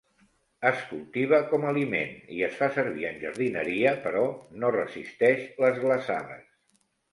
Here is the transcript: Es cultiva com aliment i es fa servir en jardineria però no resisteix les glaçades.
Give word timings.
Es 0.69 0.79
cultiva 0.93 1.39
com 1.51 1.67
aliment 1.71 2.15
i 2.37 2.41
es 2.47 2.57
fa 2.63 2.71
servir 2.79 3.07
en 3.11 3.21
jardineria 3.25 3.93
però 4.07 4.25
no 4.65 4.75
resisteix 4.79 5.47
les 5.67 5.81
glaçades. 5.87 6.53